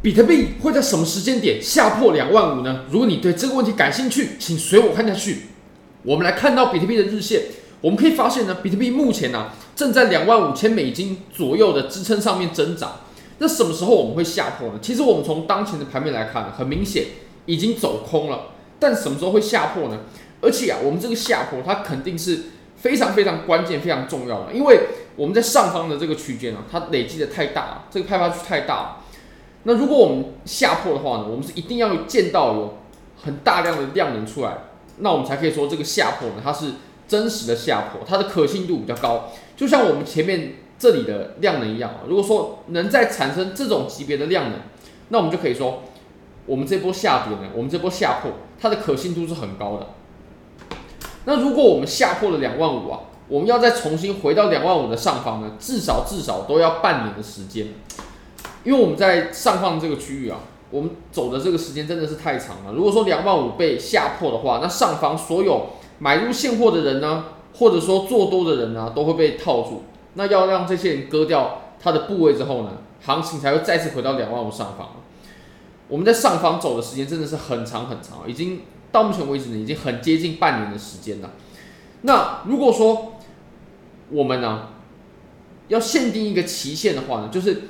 [0.00, 2.84] 比特币会在什么时间点下破两万五呢？
[2.88, 5.46] 如果你对这个问题感兴趣，请随我看下去。
[6.04, 7.46] 我们来看到比特币的日线，
[7.80, 13.00] 我们可以发现呢，比特币目前呢、正在两万五千美金左右的支撑上面增长。
[13.38, 14.74] 那什么时候我们会下破呢？
[14.80, 17.06] 其实我们从当前的盘面来看，很明显
[17.46, 18.50] 已经走空了。
[18.78, 19.98] 但什么时候会下破呢？
[20.40, 22.42] 而且啊，我们这个下破它肯定是
[22.76, 24.78] 非常非常关键、非常重要的，因为
[25.16, 29.04] 我们在上方的这个区间啊，它累积的太大了，这个派发区太大了。
[29.68, 32.78] 那如果我们下破的话呢，我们是一定要见到有
[33.22, 34.56] 很大量的量能出来，
[35.00, 36.72] 那我们才可以说这个下破呢，它是
[37.06, 39.28] 真实的下破，它的可信度比较高。
[39.54, 44.58] 就像我们前面这里的量能一样啊，如果说能再产生这种级别的量能，
[45.10, 45.82] 那我们就可以说，
[46.46, 49.88] 我们这波下跌呢，我们这波下破，它的可信度是很高的。
[51.26, 57.66] 那如果我们下破了两万五啊，我们要再重新回到两万五的上方呢，至少至少都要半年的时间。
[58.68, 60.40] 因为我们在上方这个区域啊，
[60.70, 62.74] 我们走的这个时间真的是太长了。
[62.74, 65.68] 如果说两万五被下破的话，那上方所有
[66.00, 69.84] 买入现货的人呢，或者说做多的人呢，都会被套住。
[70.12, 74.96] 那要让这些人割掉他的部位之后呢，行情才会再次回到两万五上方。
[75.88, 78.60] 我们在上方走的时间真的是很长很长，已经
[78.92, 81.30] 到目前为止呢，已经很接近半年的时间了。
[82.02, 83.14] 那如果说
[84.10, 84.68] 我们呢，
[85.68, 87.62] 要限定一个期限的话呢，就是。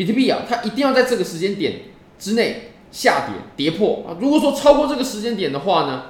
[0.00, 1.82] 比特币啊，它一定要在这个时间点
[2.18, 4.16] 之内下跌跌破啊！
[4.18, 6.04] 如果说超过这个时间点的话呢，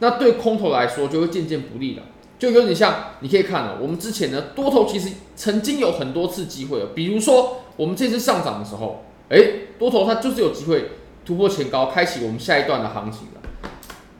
[0.00, 2.02] 那对空头来说就会渐渐不利了。
[2.38, 9.42] 就有点像，你可以看了，我们之前呢多头其实曾经有很多次机会，比如说我们这次上涨的时候，哎，
[9.78, 10.90] 多头它就是有机会
[11.24, 13.70] 突破前高，开启我们下一段的行情了。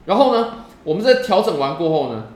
[0.07, 2.29] 然后呢，我们在调整完过后呢，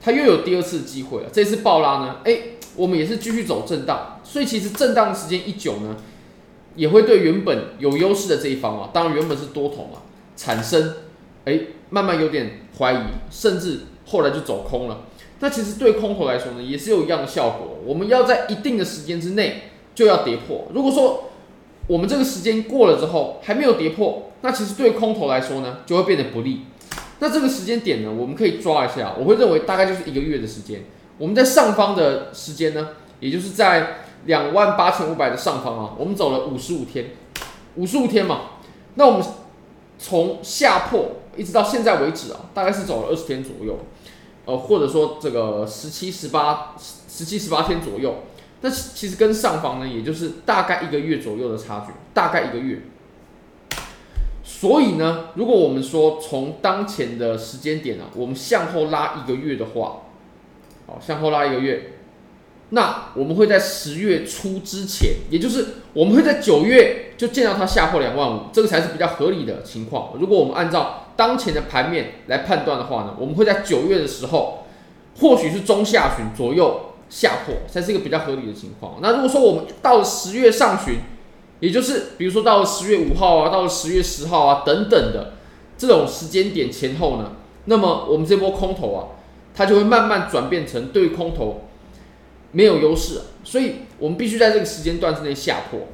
[0.00, 1.28] 它又有第二次机会了。
[1.30, 2.38] 这次暴拉呢，哎，
[2.76, 5.96] 我们也是继续走震荡，所以其实震荡的时间一久呢。
[6.76, 10.02] 也会对原本有优势的这一方啊，当然原本是多头嘛，
[10.36, 10.94] 产生
[11.44, 12.98] 哎慢慢有点怀疑，
[13.30, 15.02] 甚至后来就走空了。
[15.40, 17.78] 那其实对空头来说呢，也是有一样的效果。
[17.84, 20.68] 我们要在一定的时间之内就要跌破。
[20.72, 21.30] 如果说
[21.86, 26.60] 我们这个时间过了之后还没有跌破，那其实对空头来说呢就会变得不利。
[27.18, 30.84] 那这个时间点呢，我们可以抓一下，我会认为大概就是一个月的时间。
[31.18, 34.04] 我们在上方的时间呢，也就是在。
[34.26, 37.12] 两万八千五百的上方啊，我们走了五十五天，
[37.76, 38.40] 五十五天嘛，
[38.96, 39.22] 那我们
[39.98, 43.78] 从下破一直到现在为止啊，大概是走了二十天左右，
[44.44, 48.16] 呃，或者说这个十七、十八、十七、十八天左右，
[48.60, 52.82] 那其实跟上方呢，也就是大概一个月左右的差距，大概一个月。
[54.44, 60.02] 所以呢，如果我们说从当前的时间点啊，我们向后拉一个月的话，
[60.86, 61.94] 好，向后拉一个月。
[62.72, 70.12] 那我们会在十月初之前，也就是我们会在九月就见到它下破两万五，这个才是比较合理的情况。
[70.20, 74.64] 如果我们按照当前的盘面来判断的话呢，我们会在九月的时候，
[75.18, 78.98] 或许是中下旬左右下破，才是一个比较合理的情况。
[79.02, 81.00] 那如果说我们到了十月上旬，
[81.58, 85.32] 也就是比如说到了十月五号啊，到了十月十号啊等等的
[85.76, 87.32] 这种时间点前后呢，
[87.64, 89.18] 那么我们这波空头啊，
[89.56, 91.62] 它就会慢慢转变成对空头。
[92.52, 95.86] 没有优势，所以我们必须在这个时间段之内下破。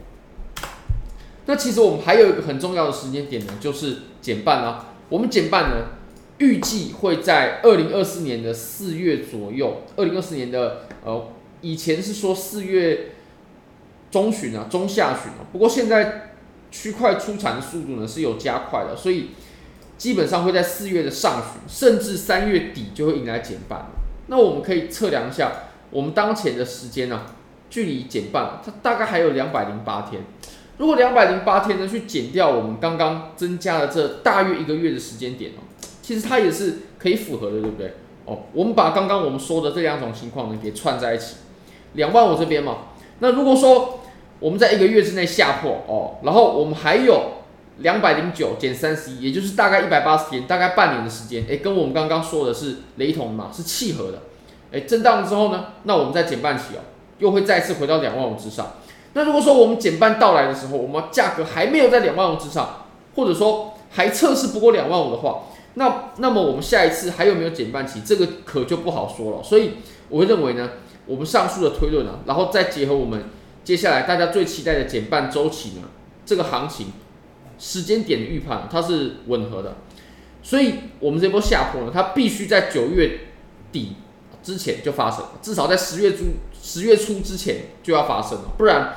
[1.45, 4.95] 那其实我们还有一个很重要的时间点呢，就是减半啊。
[5.09, 5.89] 我们减半呢，
[6.39, 9.83] 预计会在二零二四年的四月左右。
[9.97, 11.29] 二零二四年的呃，
[11.61, 13.13] 以前是说四月
[14.11, 15.47] 中旬啊，中下旬啊。
[15.53, 16.33] 不过现在
[16.73, 19.29] 区块出产的速度呢是有加快的，所以
[19.97, 23.87] 基本上会在四月的上旬，甚至三月底就会迎来减半。
[24.27, 25.53] 那我们可以测量一下。
[25.91, 27.23] 我们当前的时间呢、
[27.71, 30.23] 距离减半，它大概还有两百零八天。
[30.79, 35.65] 如果两百零八天呢，去减掉我们刚刚增加的这大约一个月的时间点哦，
[36.03, 37.95] 其实它也是可以符合的，对不对？
[38.27, 41.37] 哦，我们把刚刚我们说的这两种情况呢，给串在一起。
[41.95, 42.89] 两万五这边嘛，
[43.21, 44.01] 那如果说
[44.39, 47.37] 我们在一个月之内下破哦，然后我们还有
[47.79, 54.25] 两百零九减三十一，也就是大概一百八十天，大概半年的时间，诶，跟我们刚刚说的是雷同嘛，是契合的。
[54.73, 56.81] 哎，震荡之后呢，那我们再减半期哦，
[57.19, 58.75] 又会再次回到两万五之上。
[59.15, 62.85] 那如果说我们减半到来的时候，我们价格还没有在两万五之上，
[63.15, 69.43] 或者说还测试不过两万五的话，那那么我们下一次还有没有减半期，这个可就不好说了。
[69.43, 69.75] 所以
[70.11, 70.71] 我会认为呢，
[71.07, 73.25] 我们上述的推论啊，然后再结合我们
[73.65, 75.89] 接下来大家最期待的减半周期呢，
[76.27, 76.89] 这个行情
[77.59, 79.77] 时间点的预判，它是吻合的。
[80.43, 83.21] 所以我们这波下破呢，它必须在九月
[83.73, 83.97] 底。
[84.47, 86.19] 之前就发生，至少在十月初
[86.63, 88.95] 十月初之前就要发生了，不然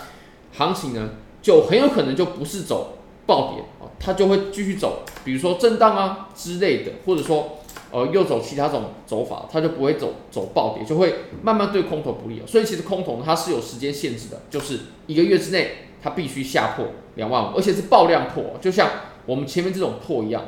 [0.56, 1.10] 行情呢
[1.42, 7.58] 就很有可能就不是走暴跌啊，它就会继续走，比如说震荡啊之类的，或者说
[7.90, 12.44] 呃又走其他种走法，它就不会走走暴跌，就会慢慢对空头不利。
[12.46, 16.86] 所以其实空头，它是有时间限制的，就是一个月之内它必须下破
[17.16, 18.88] 两万五，而且是爆量破，就像
[19.26, 20.44] 我们前面这种破一样。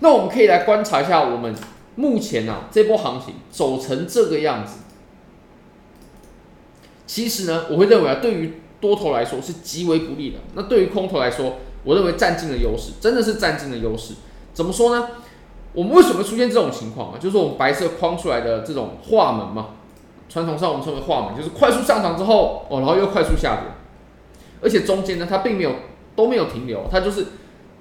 [0.00, 1.54] 那我们可以来观察一下我们
[1.96, 4.78] 目前啊这波行情走成这个样子。
[7.06, 10.38] 其实呢，我会认为啊，对于多头来说是极为不利的。
[10.54, 14.14] 那对于空头来说，我认为占尽了优势，真的是占尽了优势。
[14.54, 15.08] 怎么说呢？
[15.72, 17.18] 我们为什么出现这种情况啊？
[17.18, 19.70] 就是我们白色框出来的这种画门嘛，
[20.28, 23.64] 传统上我们称为画门，就是快速上涨之后哦，然后又快速下跌，
[24.60, 25.72] 而且中间呢，它并没有
[26.16, 27.26] 都没有停留，它就是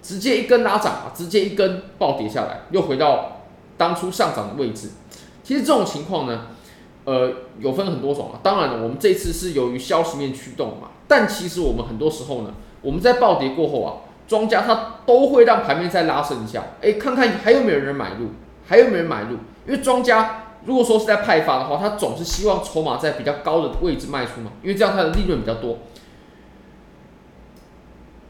[0.02, 3.39] 直接一根拉涨啊，直接一根暴跌下来，又回到
[3.80, 4.90] 当初上涨的位置。
[5.44, 6.50] 其实这种情况呢。
[7.06, 8.38] 呃，有分很多种啊。
[8.44, 10.90] 当然了，我们这次是由于消息面驱动嘛。
[11.08, 18.28] 但其实我们很多时候呢，我们在暴跌过后啊，庄家他都会让盘面再拉升一下，哎，看看还有没有人买入，
[18.68, 19.38] 还有没有人买入。
[19.66, 25.80] 因为庄家如果说是在派发的话，他总是希望筹码在比较高的位置卖出嘛，因为这样他的利润比较多。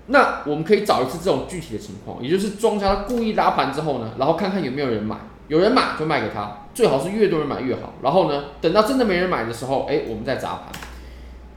[0.06, 5.18] 那我们可以找一次这种具体的情况，也就是庄家故意拉盘之后呢，然后看看有没有人买。
[5.50, 7.94] 有人买就卖给他，最好是越多人买越好。
[8.04, 10.68] 然后呢，等到真的没人买的时候，哎，我们再砸盘。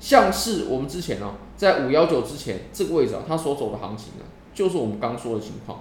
[0.01, 4.25] 像是我们之前呢，在五幺九之前这个位置啊，它所走的行情呢，
[4.55, 5.81] 就是我们刚说的情况。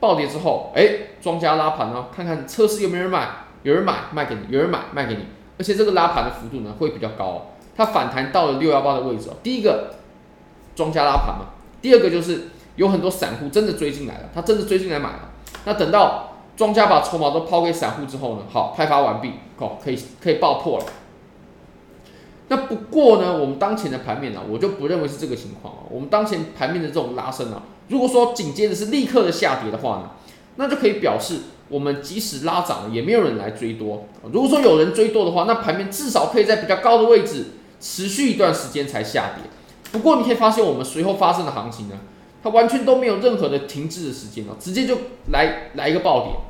[0.00, 0.88] 暴跌之后，哎，
[1.20, 3.28] 庄家拉盘呢，看看测试有没有人买，
[3.62, 5.26] 有人买卖给你，有人买卖给你。
[5.58, 7.50] 而且这个拉盘的幅度呢，会比较高。
[7.76, 9.36] 它反弹到了六幺八的位置哦。
[9.42, 9.96] 第一个，
[10.74, 11.52] 庄家拉盘嘛；
[11.82, 15.30] 第二个就是有很多散户真的追进来了，他真的追进来买了。
[15.66, 16.26] 那等到。
[16.60, 20.84] 庄家把筹码都抛给散户之后呢，好，派发完毕，哦，可以可以爆破了。
[22.48, 25.80] 那不过呢，我们当前的盘面呢、我就不认为是这个情况啊。
[25.88, 30.10] 我们当前盘面的这种拉升啊，如果说紧接着是立刻的下跌的话呢，
[30.56, 31.38] 那就可以表示
[31.70, 34.04] 我们即使拉涨了，也没有人来追多。
[34.30, 39.50] 如果说有人追多的话，那盘面至少可以在比较高的位置持续一段时间才下跌。
[39.92, 41.94] 不过你可以发现，我们随后发生的行情呢，
[42.42, 44.98] 它完全都没有任何的停滞的时间啊，直接就
[45.32, 46.49] 来来一个暴跌。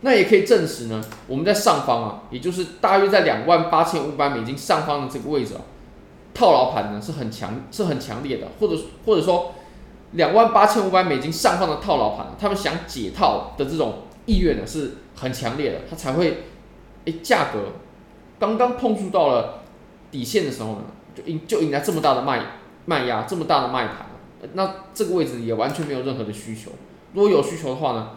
[0.00, 5.60] 那也可以证实呢，我们在上方啊，也就是大约在两万八千五百美金上方的这个位置啊，
[6.32, 9.54] 套牢盘呢是很强，是很强烈的，或者或者说
[10.12, 16.44] 两万八千五百美金上方的套牢盘，他们想解套的这种意愿呢是很强烈的，它才会，
[17.04, 17.72] 哎，价格
[18.38, 19.62] 刚刚碰触到了
[20.12, 20.82] 底线的时候呢，
[21.16, 22.42] 就引就引来这么大的卖
[22.84, 24.06] 卖压，这么大的卖盘，
[24.52, 26.70] 那这个位置也完全没有任何的需求，
[27.14, 28.10] 如果有需求的话呢？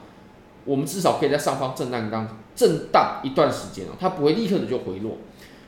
[0.66, 5.18] 我们至少可以在上方震荡当震荡一段时间哦，它不会立刻的就回落。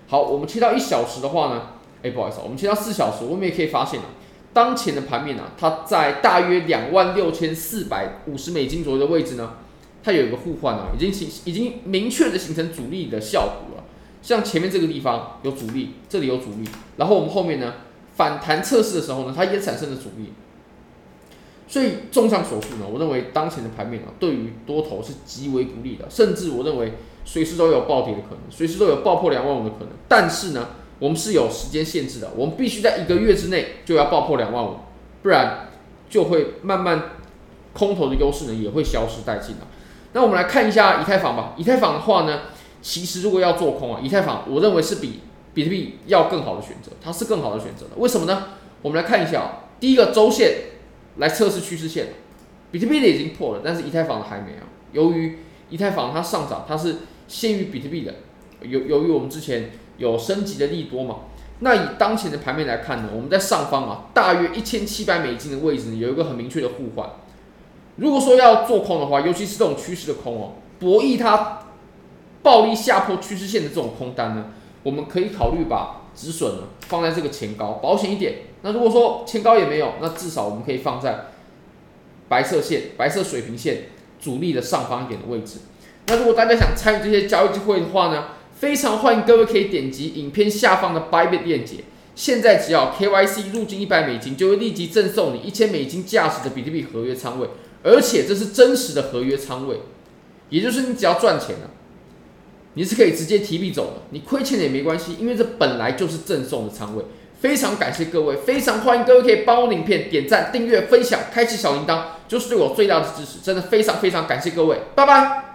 [0.08, 1.62] 好，我们切到一小时的话呢，
[2.04, 4.06] 哎，不好意思，我们切到四小时，我们也可以发现啊，
[4.54, 9.54] 当前的盘面呢，它在大约两万六千四百五十美金左右的位置呢，
[10.04, 13.84] 它有一个互换啊，已经形已经明确的形成阻力的效果了。
[14.22, 17.74] 像前面这个地方有阻力，这里有阻力，然后我们后面呢
[18.16, 20.34] 反弹测试的时候呢，它也产生了阻力。
[21.74, 26.94] 所以，综上所述呢，我认为当前的盘面啊，对于多头是极为不利的，甚至我认为
[27.26, 29.88] 随时都有暴跌的可能，随时都有爆破两万五的可能。
[30.08, 30.68] 但是呢，
[31.00, 34.76] 我们是有时间限制的，我们必须在一个月之内就要爆破两万五，
[35.24, 35.70] 不然
[36.12, 37.06] 就会慢慢
[37.74, 39.68] 空头的优势呢也会消失殆尽了。
[40.12, 41.56] 那我们来看一下以太坊吧。
[41.58, 42.42] 以太坊的话呢，
[42.84, 45.22] 其实如果要做空啊，以太坊我认为是比
[45.56, 47.94] 比特币要更好的选择，它是更好的选择的。
[47.98, 48.50] 为什么呢？
[48.84, 50.73] 我们来看一下啊，第一个周线。
[51.18, 52.08] 来测试趋势线，
[52.72, 54.58] 比特币的已经破了，但是以太坊的还没有。
[54.92, 55.40] 由于
[55.70, 58.16] 以太坊它上涨，它是先于比特币的。
[58.62, 61.18] 由由于我们之前有升级的利多嘛，
[61.60, 67.10] 那以当前的盘面来看呢，我们在上方啊，大约一千七百美金的位置有一个很明确的互换。
[67.98, 71.60] 如果说要做空的话，尤其是这种趋势的空哦，博弈它
[72.42, 74.46] 暴力下破趋势线的这种空单呢，
[74.84, 78.36] 我们可以考虑把止损呢放在这个前高，保险一点。
[78.62, 81.28] 那如果说前高也没有，那至少我们可以放在
[82.30, 83.90] 白色线、白色水平线
[84.22, 85.60] 主力的上方一点的位置。
[86.08, 91.78] 那如果大家想参与这些交易机会的话呢，非常欢迎各位可以点击影片下方的 Bybit 链接。
[92.16, 97.48] 现在只要 KYC 入金一百美金，就会立即赠送你一千美金价值的比特币合约仓位，
[97.84, 99.80] 而且这是真实的合约仓位，
[100.50, 101.72] 也就是你只要赚钱了，
[102.76, 107.04] 你是可以直接提币走的，你亏钱也没关系，因为这本来就是赠送的仓位。
[107.40, 113.40] 非常感谢各位，非常欢迎各位可以帮我影片点赞、订阅、分享、开启小铃铛，就是对我最大的支持。
[113.44, 115.53] 真的非常非常感谢各位，拜拜。